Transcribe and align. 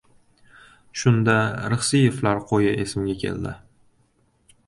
Shunda, 1.01 1.35
Rixsiyevlar 1.73 2.41
qo‘yi 2.53 2.71
esimga 2.85 3.17
keldi. 3.25 3.55